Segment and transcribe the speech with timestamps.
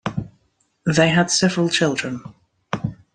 [0.83, 2.23] They had several children.